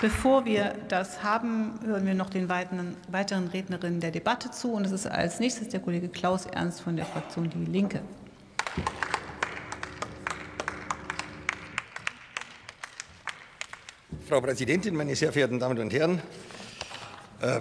Bevor 0.00 0.46
wir 0.46 0.74
das 0.88 1.22
haben, 1.22 1.78
hören 1.84 2.06
wir 2.06 2.14
noch 2.14 2.30
den 2.30 2.48
weiteren, 2.48 2.96
weiteren 3.08 3.48
Rednerinnen 3.48 4.00
der 4.00 4.10
Debatte 4.10 4.50
zu. 4.50 4.72
Und 4.72 4.86
es 4.86 4.92
ist 4.92 5.06
als 5.06 5.40
nächstes 5.40 5.68
der 5.68 5.80
Kollege 5.80 6.08
Klaus 6.08 6.46
Ernst 6.46 6.80
von 6.80 6.96
der 6.96 7.04
Fraktion 7.04 7.50
Die 7.50 7.70
Linke. 7.70 8.00
Frau 14.26 14.40
Präsidentin, 14.40 14.96
meine 14.96 15.14
sehr 15.14 15.32
verehrten 15.32 15.58
Damen 15.58 15.78
und 15.78 15.92
Herren! 15.92 16.22
Äh, 17.42 17.60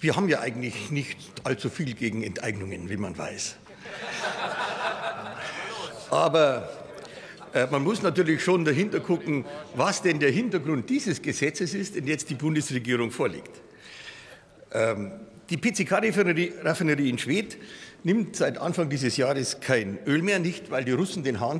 wir 0.00 0.16
haben 0.16 0.30
ja 0.30 0.40
eigentlich 0.40 0.90
nicht 0.90 1.18
allzu 1.44 1.68
viel 1.68 1.92
gegen 1.92 2.22
Enteignungen, 2.22 2.88
wie 2.88 2.96
man 2.96 3.18
weiß. 3.18 3.56
Aber 6.10 6.70
man 7.70 7.82
muss 7.82 8.02
natürlich 8.02 8.42
schon 8.42 8.64
dahinter 8.64 9.00
gucken, 9.00 9.44
was 9.74 10.02
denn 10.02 10.18
der 10.18 10.30
Hintergrund 10.30 10.88
dieses 10.90 11.22
Gesetzes 11.22 11.74
ist, 11.74 11.96
den 11.96 12.06
jetzt 12.06 12.30
die 12.30 12.34
Bundesregierung 12.34 13.10
vorlegt. 13.10 13.50
Ähm, 14.72 15.12
die 15.50 15.56
PCK-Raffinerie 15.56 17.08
in 17.08 17.18
Schwedt 17.18 17.56
nimmt 18.04 18.36
seit 18.36 18.58
Anfang 18.58 18.88
dieses 18.90 19.16
Jahres 19.16 19.60
kein 19.60 19.98
Öl 20.06 20.22
mehr, 20.22 20.38
nicht 20.38 20.70
weil 20.70 20.84
die 20.84 20.92
Russen 20.92 21.24
den 21.24 21.40
Hahn 21.40 21.58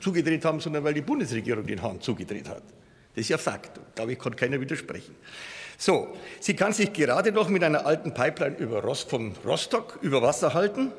zugedreht 0.00 0.44
haben, 0.44 0.60
sondern 0.60 0.84
weil 0.84 0.94
die 0.94 1.00
Bundesregierung 1.00 1.66
den 1.66 1.80
Hahn 1.80 2.00
zugedreht 2.00 2.48
hat. 2.48 2.62
Das 3.14 3.22
ist 3.22 3.28
ja 3.28 3.38
Fakt. 3.38 3.80
Glaube 3.94 4.12
ich, 4.12 4.18
kann 4.18 4.34
keiner 4.36 4.60
widersprechen. 4.60 5.14
So, 5.78 6.08
sie 6.40 6.54
kann 6.54 6.72
sich 6.72 6.92
gerade 6.92 7.32
noch 7.32 7.48
mit 7.48 7.64
einer 7.64 7.86
alten 7.86 8.12
Pipeline 8.12 8.56
über 8.56 8.82
Rost, 8.82 9.08
von 9.08 9.32
Rostock 9.46 9.98
über 10.02 10.20
Wasser 10.20 10.52
halten. 10.52 10.92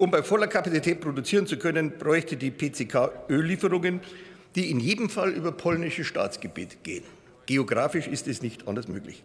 Um 0.00 0.10
bei 0.10 0.22
voller 0.22 0.46
Kapazität 0.46 1.02
produzieren 1.02 1.46
zu 1.46 1.58
können, 1.58 1.98
bräuchte 1.98 2.34
die 2.34 2.50
PCK 2.50 3.28
Öllieferungen, 3.28 4.00
die 4.54 4.70
in 4.70 4.80
jedem 4.80 5.10
Fall 5.10 5.28
über 5.28 5.52
polnisches 5.52 6.06
Staatsgebiet 6.06 6.82
gehen. 6.82 7.04
Geografisch 7.44 8.06
ist 8.06 8.26
es 8.26 8.40
nicht 8.40 8.66
anders 8.66 8.88
möglich. 8.88 9.22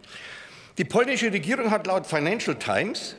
Die 0.76 0.84
polnische 0.84 1.32
Regierung 1.32 1.70
hat 1.70 1.86
laut 1.86 2.06
Financial 2.06 2.54
Times 2.58 3.16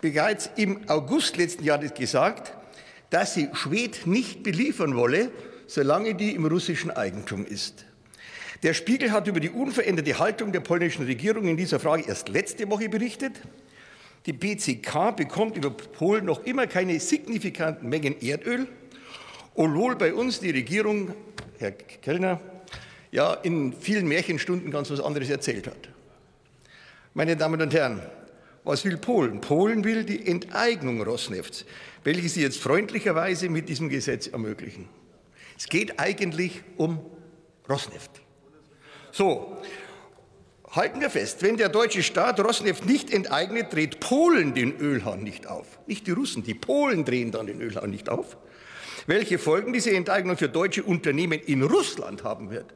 bereits 0.00 0.50
im 0.56 0.80
August 0.88 1.36
letzten 1.36 1.62
Jahres 1.62 1.94
gesagt, 1.94 2.52
dass 3.10 3.34
sie 3.34 3.50
Schwed 3.52 4.08
nicht 4.08 4.42
beliefern 4.42 4.96
wolle, 4.96 5.30
solange 5.68 6.16
die 6.16 6.34
im 6.34 6.44
russischen 6.44 6.90
Eigentum 6.90 7.46
ist. 7.46 7.84
Der 8.64 8.74
Spiegel 8.74 9.12
hat 9.12 9.28
über 9.28 9.38
die 9.38 9.50
unveränderte 9.50 10.18
Haltung 10.18 10.50
der 10.50 10.58
polnischen 10.58 11.06
Regierung 11.06 11.46
in 11.46 11.56
dieser 11.56 11.78
Frage 11.78 12.02
erst 12.08 12.28
letzte 12.30 12.68
Woche 12.68 12.88
berichtet. 12.88 13.34
Die 14.26 14.32
BCK 14.32 15.14
bekommt 15.16 15.56
über 15.56 15.70
Polen 15.70 16.24
noch 16.24 16.44
immer 16.44 16.66
keine 16.66 16.98
signifikanten 16.98 17.88
Mengen 17.88 18.20
Erdöl, 18.20 18.66
obwohl 19.54 19.94
bei 19.94 20.12
uns 20.12 20.40
die 20.40 20.50
Regierung, 20.50 21.14
Herr 21.58 21.70
Kellner, 21.70 22.40
ja 23.12 23.34
in 23.34 23.72
vielen 23.72 24.08
Märchenstunden 24.08 24.70
ganz 24.72 24.90
was 24.90 25.00
anderes 25.00 25.30
erzählt 25.30 25.68
hat. 25.68 25.88
Meine 27.14 27.36
Damen 27.36 27.62
und 27.62 27.72
Herren, 27.72 28.02
was 28.64 28.84
will 28.84 28.96
Polen? 28.96 29.40
Polen 29.40 29.84
will 29.84 30.02
die 30.02 30.26
Enteignung 30.26 31.00
Rosnefts, 31.00 31.64
welche 32.02 32.28
sie 32.28 32.42
jetzt 32.42 32.58
freundlicherweise 32.58 33.48
mit 33.48 33.68
diesem 33.68 33.88
Gesetz 33.88 34.26
ermöglichen. 34.26 34.88
Es 35.56 35.68
geht 35.68 36.00
eigentlich 36.00 36.62
um 36.76 36.98
Rosneft. 37.68 38.10
So, 39.12 39.56
Halten 40.70 41.00
wir 41.00 41.10
fest, 41.10 41.42
wenn 41.42 41.56
der 41.56 41.68
deutsche 41.68 42.02
Staat 42.02 42.40
Rosneft 42.40 42.86
nicht 42.86 43.12
enteignet, 43.12 43.72
dreht 43.72 44.00
Polen 44.00 44.52
den 44.52 44.76
Ölhahn 44.78 45.22
nicht 45.22 45.46
auf. 45.46 45.78
Nicht 45.86 46.06
die 46.06 46.10
Russen, 46.10 46.42
die 46.42 46.54
Polen 46.54 47.04
drehen 47.04 47.30
dann 47.30 47.46
den 47.46 47.60
Ölhahn 47.60 47.90
nicht 47.90 48.08
auf. 48.08 48.36
Welche 49.06 49.38
Folgen 49.38 49.72
diese 49.72 49.92
Enteignung 49.92 50.36
für 50.36 50.48
deutsche 50.48 50.82
Unternehmen 50.82 51.38
in 51.38 51.62
Russland 51.62 52.24
haben 52.24 52.50
wird, 52.50 52.74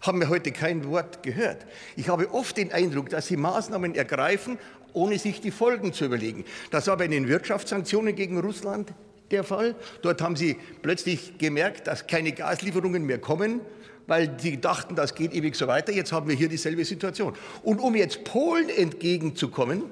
haben 0.00 0.20
wir 0.20 0.28
heute 0.28 0.50
kein 0.50 0.84
Wort 0.88 1.22
gehört. 1.22 1.64
Ich 1.96 2.08
habe 2.08 2.32
oft 2.32 2.56
den 2.56 2.72
Eindruck, 2.72 3.08
dass 3.08 3.28
sie 3.28 3.36
Maßnahmen 3.36 3.94
ergreifen, 3.94 4.58
ohne 4.92 5.18
sich 5.18 5.40
die 5.40 5.50
Folgen 5.50 5.92
zu 5.92 6.06
überlegen. 6.06 6.44
Das 6.70 6.88
war 6.88 6.96
bei 6.96 7.06
den 7.06 7.28
Wirtschaftssanktionen 7.28 8.16
gegen 8.16 8.38
Russland 8.40 8.92
der 9.30 9.44
Fall. 9.44 9.74
Dort 10.02 10.20
haben 10.20 10.36
sie 10.36 10.56
plötzlich 10.82 11.38
gemerkt, 11.38 11.86
dass 11.86 12.06
keine 12.06 12.32
Gaslieferungen 12.32 13.04
mehr 13.04 13.18
kommen 13.18 13.60
weil 14.06 14.38
sie 14.38 14.60
dachten, 14.60 14.94
das 14.94 15.14
geht 15.14 15.34
ewig 15.34 15.56
so 15.56 15.66
weiter. 15.66 15.92
Jetzt 15.92 16.12
haben 16.12 16.28
wir 16.28 16.36
hier 16.36 16.48
dieselbe 16.48 16.84
Situation. 16.84 17.34
Und 17.62 17.78
um 17.78 17.94
jetzt 17.94 18.24
Polen 18.24 18.68
entgegenzukommen, 18.68 19.84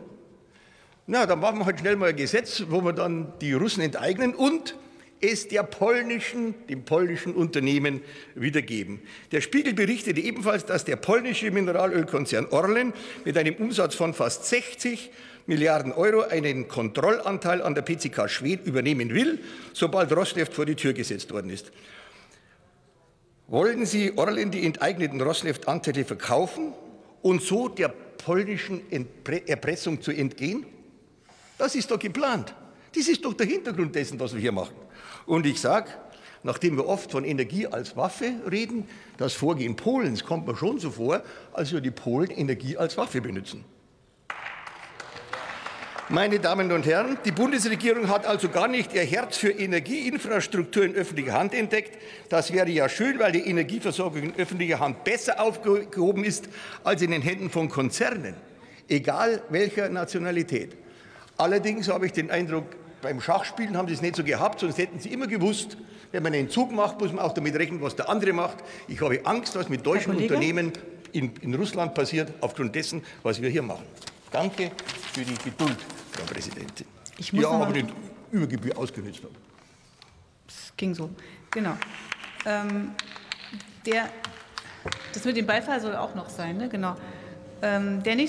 na, 1.07 1.27
dann 1.27 1.41
machen 1.41 1.59
wir 1.59 1.67
halt 1.67 1.81
schnell 1.81 1.97
mal 1.97 2.11
ein 2.11 2.17
Gesetz, 2.17 2.65
wo 2.69 2.83
wir 2.83 2.93
dann 2.93 3.35
die 3.41 3.53
Russen 3.53 3.83
enteignen 3.83 4.35
und 4.35 4.75
es 5.21 5.49
der 5.49 5.63
polnischen, 5.63 6.55
dem 6.69 6.85
polnischen 6.85 7.35
Unternehmen 7.35 8.01
wiedergeben. 8.35 9.01
Der 9.33 9.41
Spiegel 9.41 9.75
berichtete 9.75 10.21
ebenfalls, 10.21 10.65
dass 10.67 10.85
der 10.85 10.97
polnische 10.97 11.51
Mineralölkonzern 11.51 12.47
Orlen 12.47 12.93
mit 13.25 13.37
einem 13.37 13.55
Umsatz 13.57 13.95
von 13.95 14.15
fast 14.15 14.47
60 14.47 15.11
Milliarden 15.47 15.93
Euro 15.93 16.23
einen 16.23 16.69
Kontrollanteil 16.69 17.61
an 17.61 17.75
der 17.75 17.83
PCK 17.83 18.31
Schwed 18.31 18.67
übernehmen 18.67 19.11
will, 19.11 19.41
sobald 19.75 20.11
Rosneft 20.11 20.55
vor 20.55 20.65
die 20.65 20.75
Tür 20.75 20.95
gesetzt 20.95 21.33
worden 21.33 21.51
ist. 21.51 21.71
Wollen 23.47 23.85
Sie 23.85 24.17
Orlen 24.17 24.51
die 24.51 24.65
enteigneten 24.65 25.21
Rosneft-Anteile 25.21 26.05
verkaufen 26.05 26.73
und 27.21 27.43
so 27.43 27.69
der 27.69 27.89
polnischen 27.89 28.81
Erpressung 29.47 30.01
zu 30.01 30.13
entgehen? 30.13 30.65
Das 31.59 31.75
ist 31.75 31.91
doch 31.91 31.99
geplant. 31.99 32.55
Das 32.97 33.07
ist 33.07 33.25
doch 33.25 33.35
der 33.35 33.47
Hintergrund 33.47 33.95
dessen, 33.95 34.19
was 34.19 34.33
wir 34.33 34.41
hier 34.41 34.53
machen. 34.53 34.75
Und 35.27 35.45
ich 35.45 35.61
sage, 35.61 35.91
nachdem 36.43 36.77
wir 36.77 36.87
oft 36.87 37.11
von 37.11 37.25
Energie 37.25 37.67
als 37.67 37.97
Waffe 37.97 38.33
reden, 38.51 38.89
das 39.19 39.35
Vorgehen 39.35 39.77
Polens 39.77 40.25
kommt 40.25 40.47
mir 40.47 40.57
schon 40.57 40.79
so 40.79 40.91
vor, 40.91 41.23
als 41.53 41.73
würde 41.73 41.91
die 41.91 41.91
Polen 41.91 42.31
Energie 42.31 42.79
als 42.79 42.97
Waffe 42.97 43.21
benutzen. 43.21 43.65
Meine 46.11 46.39
Damen 46.39 46.71
und 46.71 46.85
Herren, 46.85 47.17
die 47.25 47.33
Bundesregierung 47.33 48.11
hat 48.11 48.27
also 48.27 48.51
gar 48.51 48.69
nicht 48.69 48.93
ihr 48.93 49.05
Herz 49.05 49.39
für 49.39 49.49
Energieinfrastruktur 49.49 50.85
in 50.85 50.95
öffentlicher 50.95 51.33
Hand 51.33 51.55
entdeckt. 51.55 51.97
Das 52.29 52.53
wäre 52.53 52.69
ja 52.69 52.91
schön, 52.91 53.19
weil 53.19 53.33
die 53.33 53.49
Energieversorgung 53.49 54.23
in 54.23 54.37
öffentlicher 54.37 54.81
Hand 54.81 55.03
besser 55.05 55.41
aufgehoben 55.41 56.23
ist 56.25 56.51
als 56.85 57.01
in 57.01 57.11
den 57.11 57.23
Händen 57.23 57.49
von 57.49 57.71
Konzernen, 57.71 58.35
egal 58.87 59.43
welcher 59.49 59.89
Nationalität. 59.89 60.77
Allerdings 61.39 61.89
habe 61.89 62.05
ich 62.05 62.13
den 62.13 62.31
Eindruck, 62.31 62.67
beim 63.01 63.23
Schachspielen 63.23 63.75
haben 63.75 63.89
sie 63.89 63.95
es 63.95 64.03
nicht 64.03 64.17
so 64.17 64.25
gehabt, 64.25 64.61
sonst 64.61 64.77
hätten 64.77 65.01
sie 65.01 65.09
immer 65.09 65.27
gewusst, 65.27 65.79
wenn 66.13 66.23
man 66.23 66.35
einen 66.35 66.51
Zug 66.51 66.71
macht, 66.71 67.01
muss 67.01 67.15
man 67.15 67.25
auch 67.25 67.33
damit 67.33 67.55
rechnen, 67.55 67.81
was 67.81 67.97
der 67.97 68.11
andere 68.11 68.35
macht. 68.35 68.59
Ich 68.89 69.01
habe 69.01 69.25
Angst, 69.25 69.57
was 69.57 69.71
mit 69.71 69.87
deutschen 69.87 70.15
Unternehmen 70.15 70.71
in, 71.13 71.33
in 71.41 71.55
Russland 71.55 71.95
passiert, 71.95 72.31
aufgrund 72.43 72.75
dessen, 72.75 73.03
was 73.23 73.41
wir 73.41 73.49
hier 73.49 73.63
machen. 73.63 73.85
Danke 74.31 74.73
für 75.13 75.23
die 75.25 75.37
Geduld, 75.45 75.77
Frau 76.15 76.25
Präsidentin. 76.25 76.87
Ich 77.19 77.33
muss 77.33 77.43
ja, 77.43 77.51
aber 77.51 77.73
den 77.73 77.91
Übergebühr 78.31 78.77
ausgenutzt 78.79 79.23
haben. 79.23 79.35
Es 80.49 80.73
ging 80.77 80.95
so. 80.95 81.11
Genau. 81.51 81.77
Ähm, 82.47 82.93
der, 83.87 84.09
das 85.13 85.25
mit 85.25 85.37
dem 85.37 85.47
Beifall 85.47 85.81
soll 85.81 85.97
auch 85.97 86.15
noch 86.15 86.29
sein, 86.29 86.57
ne? 86.57 86.69
Genau. 86.69 86.97
Ähm, 87.63 88.03
der 88.03 88.15
nächste 88.15 88.23